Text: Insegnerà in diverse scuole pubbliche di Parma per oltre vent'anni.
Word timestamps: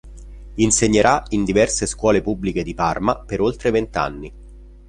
Insegnerà 0.55 1.21
in 1.29 1.43
diverse 1.45 1.85
scuole 1.85 2.23
pubbliche 2.23 2.63
di 2.63 2.73
Parma 2.73 3.19
per 3.19 3.39
oltre 3.39 3.69
vent'anni. 3.69 4.33